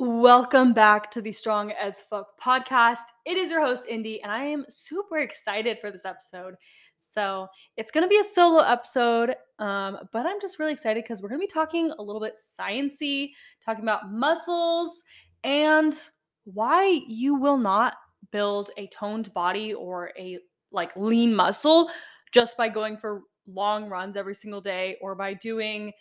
[0.00, 3.04] Welcome back to the Strong as Fuck podcast.
[3.24, 6.56] It is your host, Indy, and I am super excited for this episode.
[6.98, 7.46] So,
[7.76, 11.28] it's going to be a solo episode, um, but I'm just really excited because we're
[11.28, 13.30] going to be talking a little bit sciency,
[13.64, 15.00] talking about muscles
[15.44, 15.94] and
[16.42, 17.94] why you will not
[18.32, 20.40] build a toned body or a
[20.72, 21.88] like lean muscle
[22.32, 25.92] just by going for long runs every single day or by doing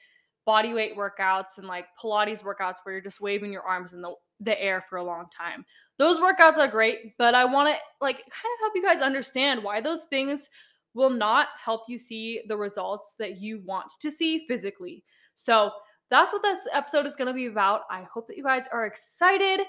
[0.46, 4.14] body weight workouts and like Pilates workouts where you're just waving your arms in the,
[4.40, 5.66] the air for a long time.
[5.98, 9.64] Those workouts are great, but I want to like kind of help you guys understand
[9.64, 10.50] why those things
[10.94, 15.04] will not help you see the results that you want to see physically.
[15.36, 15.72] So,
[16.10, 17.82] that's what this episode is going to be about.
[17.90, 19.62] I hope that you guys are excited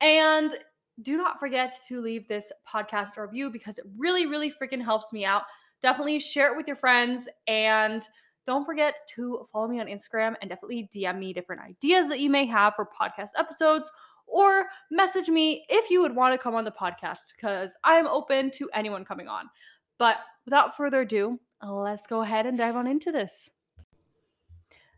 [0.00, 0.54] and
[1.02, 5.24] do not forget to leave this podcast review because it really, really freaking helps me
[5.24, 5.42] out.
[5.82, 8.08] Definitely share it with your friends and
[8.48, 12.30] don't forget to follow me on Instagram and definitely DM me different ideas that you
[12.30, 13.90] may have for podcast episodes
[14.26, 18.50] or message me if you would want to come on the podcast because I'm open
[18.52, 19.50] to anyone coming on.
[19.98, 23.50] But without further ado, let's go ahead and dive on into this.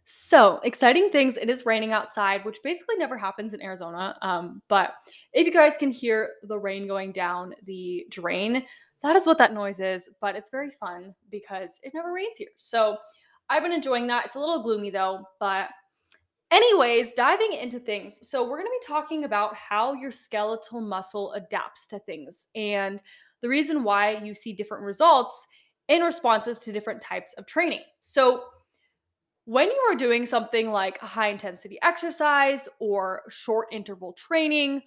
[0.04, 1.36] So, exciting things.
[1.36, 4.16] It is raining outside, which basically never happens in Arizona.
[4.22, 4.94] Um, but
[5.32, 8.64] if you guys can hear the rain going down the drain,
[9.02, 10.08] that is what that noise is.
[10.20, 12.50] But it's very fun because it never rains here.
[12.58, 12.96] So,
[13.50, 14.26] I've been enjoying that.
[14.26, 15.68] It's a little gloomy though, but
[16.50, 18.18] anyways, diving into things.
[18.26, 23.02] So, we're going to be talking about how your skeletal muscle adapts to things and
[23.42, 25.46] the reason why you see different results
[25.88, 27.82] in responses to different types of training.
[28.00, 28.44] So,
[29.46, 34.82] when you are doing something like high intensity exercise or short interval training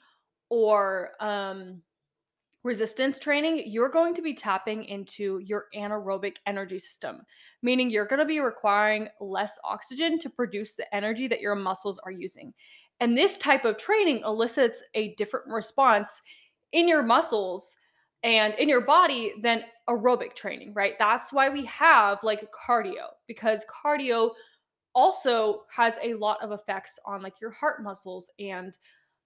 [0.50, 1.81] or um,
[2.64, 7.22] resistance training, you're going to be tapping into your anaerobic energy system,
[7.61, 12.00] meaning you're going to be requiring less oxygen to produce the energy that your muscles
[12.06, 12.53] are using.
[13.00, 16.22] And this type of training elicits a different response
[16.72, 17.78] in your muscles
[18.23, 20.94] and in your body than aerobic training, right?
[20.97, 24.31] That's why we have like cardio because cardio
[24.96, 28.78] also has a lot of effects on like your heart muscles and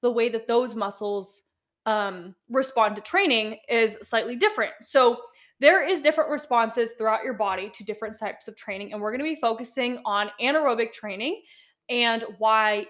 [0.01, 1.43] the way that those muscles
[1.87, 4.73] um, respond to training is slightly different.
[4.81, 5.17] So
[5.59, 9.19] there is different responses throughout your body to different types of training and we're going
[9.19, 11.41] to be focusing on anaerobic training
[11.89, 12.85] and why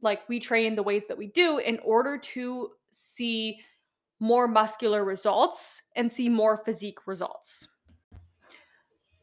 [0.00, 3.60] like we train the ways that we do in order to see
[4.20, 7.68] more muscular results and see more physique results.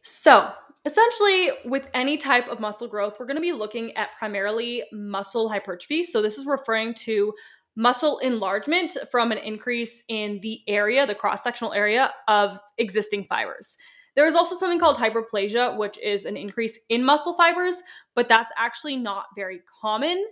[0.03, 0.51] So,
[0.85, 5.47] essentially, with any type of muscle growth, we're going to be looking at primarily muscle
[5.47, 6.03] hypertrophy.
[6.03, 7.33] So, this is referring to
[7.75, 13.77] muscle enlargement from an increase in the area, the cross sectional area of existing fibers.
[14.15, 17.81] There is also something called hyperplasia, which is an increase in muscle fibers,
[18.13, 20.25] but that's actually not very common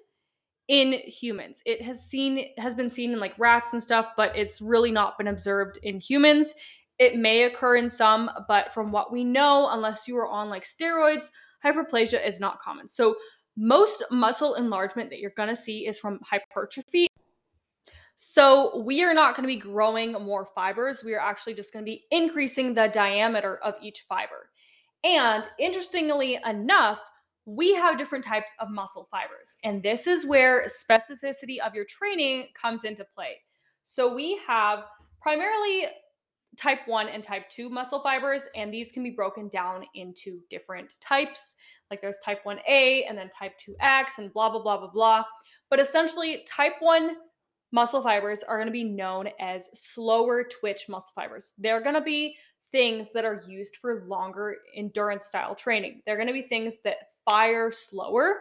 [0.67, 1.61] in humans.
[1.65, 5.17] It has seen has been seen in like rats and stuff, but it's really not
[5.17, 6.53] been observed in humans.
[6.99, 10.65] It may occur in some, but from what we know, unless you are on like
[10.65, 11.27] steroids,
[11.63, 12.89] hyperplasia is not common.
[12.89, 13.15] So
[13.55, 17.07] most muscle enlargement that you're going to see is from hypertrophy
[18.21, 21.05] so we are not going to be growing more fibers.
[21.05, 24.49] We are actually just going to be increasing the diameter of each fiber.
[25.05, 26.99] And interestingly enough,
[27.45, 29.55] we have different types of muscle fibers.
[29.63, 33.37] And this is where specificity of your training comes into play.
[33.85, 34.79] So we have
[35.21, 35.85] primarily
[36.57, 40.99] type 1 and type 2 muscle fibers, and these can be broken down into different
[40.99, 41.55] types.
[41.89, 45.23] Like there's type 1A and then type 2X and blah, blah, blah, blah, blah.
[45.69, 47.15] But essentially, type 1
[47.71, 51.53] muscle fibers are going to be known as slower twitch muscle fibers.
[51.57, 52.35] They're going to be
[52.71, 56.01] things that are used for longer endurance style training.
[56.05, 58.37] They're going to be things that fire slower.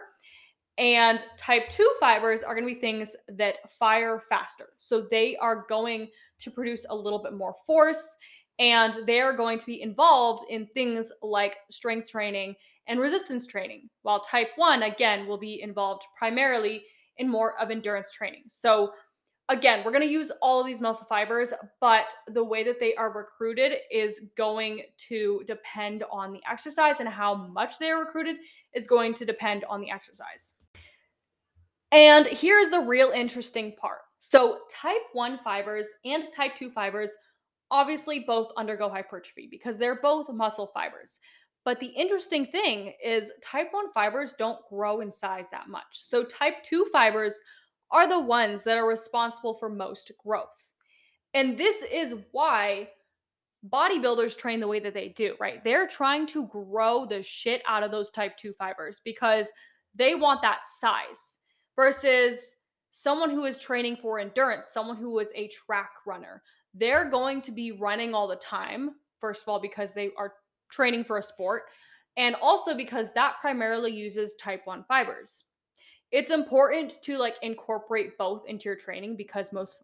[0.77, 4.69] And type 2 fibers are going to be things that fire faster.
[4.77, 6.07] So they are going
[6.39, 8.15] to produce a little bit more force
[8.59, 12.55] and they're going to be involved in things like strength training
[12.87, 13.89] and resistance training.
[14.03, 16.83] While type 1, again, will be involved primarily
[17.17, 18.43] in more of endurance training.
[18.49, 18.91] So
[19.49, 21.51] again, we're going to use all of these muscle fibers,
[21.81, 27.09] but the way that they are recruited is going to depend on the exercise and
[27.09, 28.37] how much they are recruited
[28.73, 30.53] is going to depend on the exercise.
[31.91, 34.01] And here's the real interesting part.
[34.19, 37.11] So, type 1 fibers and type 2 fibers
[37.71, 41.19] obviously both undergo hypertrophy because they're both muscle fibers.
[41.65, 45.83] But the interesting thing is, type 1 fibers don't grow in size that much.
[45.93, 47.39] So, type 2 fibers
[47.91, 50.47] are the ones that are responsible for most growth.
[51.33, 52.89] And this is why
[53.67, 55.63] bodybuilders train the way that they do, right?
[55.63, 59.51] They're trying to grow the shit out of those type 2 fibers because
[59.95, 61.39] they want that size
[61.75, 62.55] versus
[62.91, 66.41] someone who is training for endurance, someone who is a track runner,
[66.73, 68.91] they're going to be running all the time.
[69.19, 70.33] First of all, because they are
[70.71, 71.63] training for a sport,
[72.17, 75.45] and also because that primarily uses type 1 fibers.
[76.11, 79.83] It's important to like incorporate both into your training because most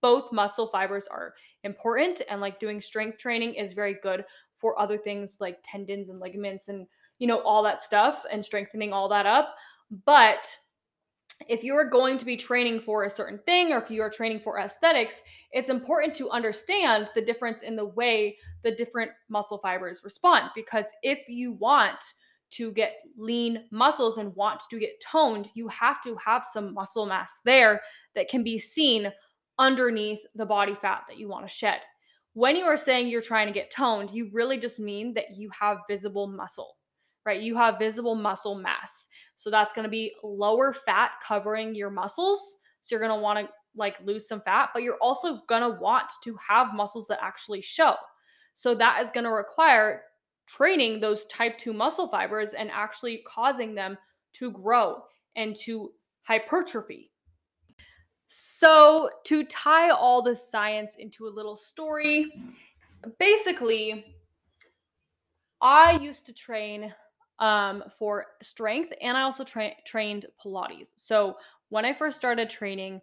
[0.00, 1.34] both muscle fibers are
[1.64, 4.24] important and like doing strength training is very good
[4.58, 6.86] for other things like tendons and ligaments and
[7.18, 9.56] you know all that stuff and strengthening all that up.
[10.06, 10.56] But
[11.48, 14.10] if you are going to be training for a certain thing or if you are
[14.10, 15.20] training for aesthetics,
[15.52, 20.50] it's important to understand the difference in the way the different muscle fibers respond.
[20.54, 21.98] Because if you want
[22.56, 27.06] to get lean muscles and want to get toned, you have to have some muscle
[27.06, 27.80] mass there
[28.14, 29.12] that can be seen
[29.58, 31.80] underneath the body fat that you want to shed.
[32.34, 35.50] When you are saying you're trying to get toned, you really just mean that you
[35.58, 36.76] have visible muscle,
[37.24, 37.40] right?
[37.40, 39.08] You have visible muscle mass.
[39.36, 42.56] So that's going to be lower fat covering your muscles.
[42.82, 45.80] So you're going to want to like lose some fat, but you're also going to
[45.80, 47.94] want to have muscles that actually show.
[48.54, 50.02] So that is going to require
[50.46, 53.96] training those type 2 muscle fibers and actually causing them
[54.34, 55.02] to grow
[55.36, 55.92] and to
[56.22, 57.10] hypertrophy.
[58.28, 62.32] So, to tie all the science into a little story,
[63.20, 64.16] basically,
[65.60, 66.92] I used to train
[67.38, 70.92] um, for strength and I also tra- trained Pilates.
[70.96, 71.36] So,
[71.68, 73.00] when I first started training,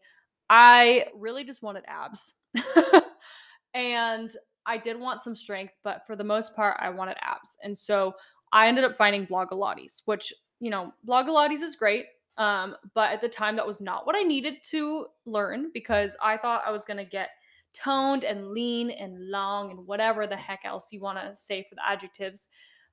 [0.50, 2.34] I really just wanted abs.
[3.74, 4.36] and
[4.66, 7.58] I did want some strength, but for the most part, I wanted abs.
[7.64, 8.14] And so
[8.52, 12.06] I ended up finding Blogilates, which, you know, Blogilates is great.
[12.38, 16.38] Um, but at the time, that was not what I needed to learn because I
[16.38, 17.30] thought I was going to get
[17.74, 21.76] toned and lean and long and whatever the heck else you want to say for
[21.76, 22.48] the adjectives.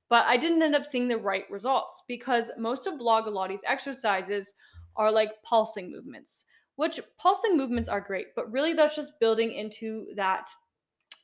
[0.09, 4.53] But I didn't end up seeing the right results because most of Blogilates exercises
[4.95, 6.45] are like pulsing movements,
[6.75, 10.49] which pulsing movements are great, but really that's just building into that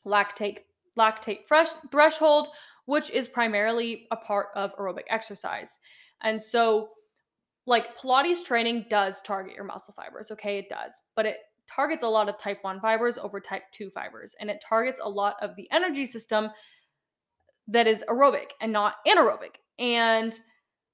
[0.05, 0.59] lactate
[0.97, 2.49] lactate fresh, threshold,
[2.85, 5.79] which is primarily a part of aerobic exercise.
[6.21, 6.89] And so
[7.67, 10.57] like Pilates training does target your muscle fibers, okay?
[10.59, 11.01] It does.
[11.15, 11.37] But it
[11.73, 15.09] targets a lot of type 1 fibers over type 2 fibers and it targets a
[15.09, 16.49] lot of the energy system
[17.67, 19.55] that is aerobic and not anaerobic.
[19.79, 20.39] And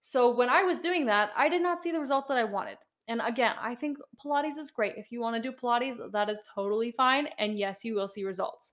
[0.01, 2.77] so when I was doing that, I did not see the results that I wanted.
[3.07, 4.93] And again, I think Pilates is great.
[4.95, 7.27] If you want to do Pilates, that is totally fine.
[7.37, 8.71] And yes, you will see results.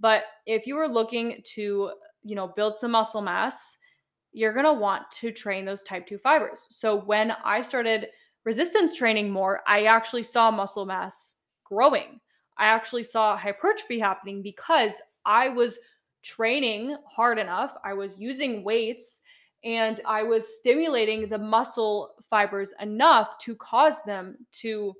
[0.00, 1.92] But if you are looking to,
[2.24, 3.76] you know, build some muscle mass,
[4.32, 6.66] you're going to want to train those type 2 fibers.
[6.70, 8.08] So when I started
[8.44, 12.20] resistance training more, I actually saw muscle mass growing.
[12.56, 14.94] I actually saw hypertrophy happening because
[15.26, 15.78] I was
[16.22, 17.74] training hard enough.
[17.84, 19.22] I was using weights
[19.64, 24.94] and I was stimulating the muscle fibers enough to cause them to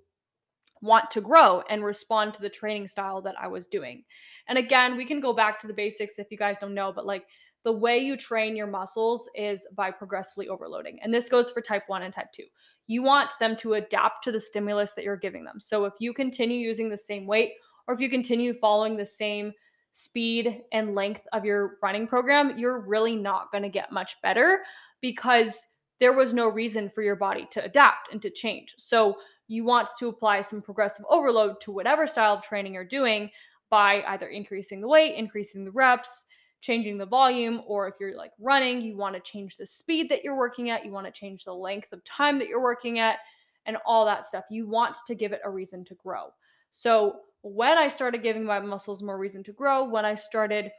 [0.80, 4.02] want to grow and respond to the training style that I was doing.
[4.48, 7.06] And again, we can go back to the basics if you guys don't know, but
[7.06, 7.24] like
[7.64, 10.98] the way you train your muscles is by progressively overloading.
[11.02, 12.44] And this goes for type 1 and type 2.
[12.86, 15.60] You want them to adapt to the stimulus that you're giving them.
[15.60, 17.52] So if you continue using the same weight
[17.86, 19.52] or if you continue following the same
[19.92, 24.60] speed and length of your running program, you're really not going to get much better
[25.02, 25.66] because
[25.98, 28.74] there was no reason for your body to adapt and to change.
[28.78, 29.16] So
[29.50, 33.28] you want to apply some progressive overload to whatever style of training you're doing
[33.68, 36.26] by either increasing the weight, increasing the reps,
[36.60, 40.22] changing the volume, or if you're like running, you want to change the speed that
[40.22, 43.18] you're working at, you want to change the length of time that you're working at,
[43.66, 44.44] and all that stuff.
[44.50, 46.26] You want to give it a reason to grow.
[46.70, 50.70] So, when I started giving my muscles more reason to grow, when I started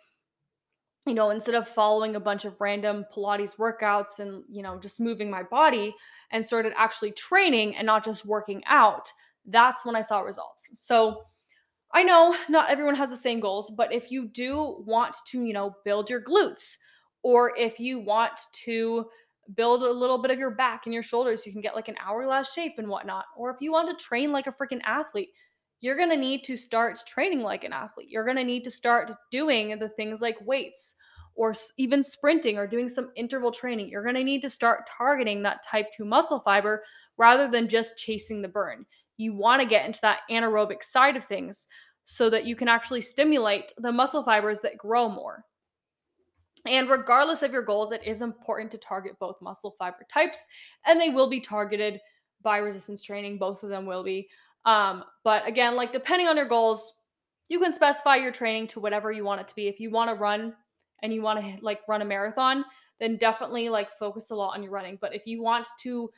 [1.07, 4.99] you know, instead of following a bunch of random Pilates workouts and, you know, just
[4.99, 5.95] moving my body
[6.31, 9.11] and started actually training and not just working out,
[9.47, 10.69] that's when I saw results.
[10.75, 11.23] So
[11.93, 15.53] I know not everyone has the same goals, but if you do want to, you
[15.53, 16.77] know, build your glutes,
[17.23, 19.05] or if you want to
[19.55, 21.97] build a little bit of your back and your shoulders, you can get like an
[21.99, 25.29] hourglass shape and whatnot, or if you want to train like a freaking athlete,
[25.81, 28.09] you're going to need to start training like an athlete.
[28.09, 30.95] You're going to need to start doing the things like weights
[31.35, 33.89] or even sprinting or doing some interval training.
[33.89, 36.83] You're going to need to start targeting that type 2 muscle fiber
[37.17, 38.85] rather than just chasing the burn.
[39.17, 41.67] You want to get into that anaerobic side of things
[42.05, 45.45] so that you can actually stimulate the muscle fibers that grow more.
[46.65, 50.45] And regardless of your goals, it is important to target both muscle fiber types,
[50.85, 51.99] and they will be targeted
[52.43, 53.37] by resistance training.
[53.37, 54.27] Both of them will be.
[54.65, 56.93] Um, but again, like depending on your goals,
[57.49, 59.67] you can specify your training to whatever you want it to be.
[59.67, 60.53] If you want to run
[61.03, 62.63] and you want to like run a marathon,
[62.99, 64.97] then definitely like focus a lot on your running.
[65.01, 66.09] But if you want to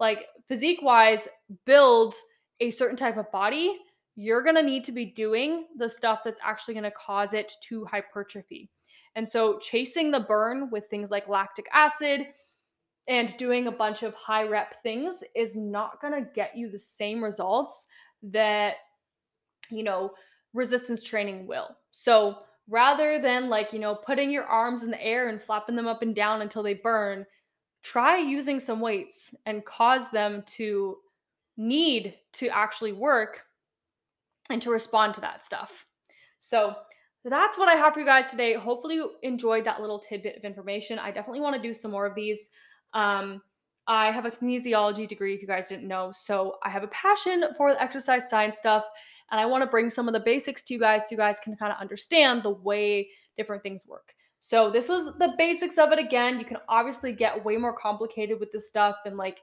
[0.00, 1.28] like physique wise
[1.64, 2.14] build
[2.60, 3.78] a certain type of body,
[4.16, 7.52] you're going to need to be doing the stuff that's actually going to cause it
[7.68, 8.68] to hypertrophy.
[9.14, 12.26] And so, chasing the burn with things like lactic acid
[13.08, 16.78] and doing a bunch of high rep things is not going to get you the
[16.78, 17.86] same results
[18.22, 18.76] that,
[19.70, 20.12] you know,
[20.54, 21.76] resistance training will.
[21.90, 25.88] So, rather than like, you know, putting your arms in the air and flapping them
[25.88, 27.26] up and down until they burn,
[27.82, 30.98] try using some weights and cause them to
[31.56, 33.42] need to actually work
[34.48, 35.86] and to respond to that stuff.
[36.38, 36.76] So,
[37.24, 38.54] that's what I have for you guys today.
[38.54, 40.98] Hopefully, you enjoyed that little tidbit of information.
[40.98, 42.50] I definitely want to do some more of these.
[42.94, 43.42] Um,
[43.86, 46.12] I have a kinesiology degree, if you guys didn't know.
[46.14, 48.84] So, I have a passion for the exercise science stuff.
[49.30, 51.40] And I want to bring some of the basics to you guys so you guys
[51.40, 54.14] can kind of understand the way different things work.
[54.40, 56.38] So, this was the basics of it again.
[56.38, 58.96] You can obviously get way more complicated with this stuff.
[59.04, 59.38] And, like,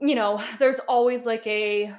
[0.00, 1.94] you know, there's always like a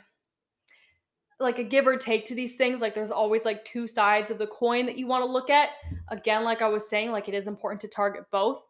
[1.39, 2.81] like a give or take to these things.
[2.81, 5.69] Like there's always like two sides of the coin that you want to look at.
[6.09, 8.61] Again, like I was saying, like it is important to target both.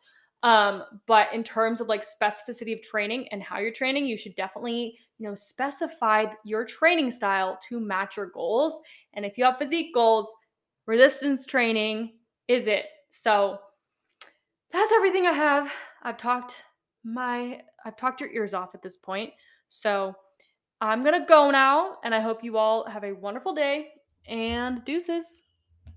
[0.43, 4.35] Um, but in terms of like specificity of training and how you're training, you should
[4.35, 8.81] definitely, you know, specify your training style to match your goals.
[9.13, 10.29] And if you have physique goals,
[10.85, 12.13] resistance training
[12.49, 12.85] is it.
[13.09, 13.57] So
[14.71, 15.71] that's everything I have.
[16.03, 16.61] I've talked
[17.05, 19.31] my I've talked your ears off at this point.
[19.69, 20.13] So
[20.81, 23.89] I'm going to go now, and I hope you all have a wonderful day
[24.27, 25.43] and deuces.